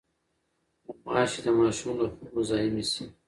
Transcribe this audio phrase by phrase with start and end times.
[0.93, 3.03] غوماشې د ماشوم د خوب مزاحمې شي.